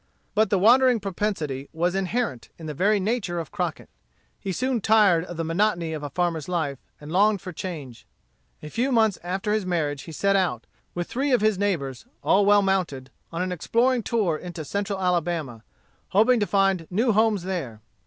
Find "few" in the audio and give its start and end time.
8.71-8.91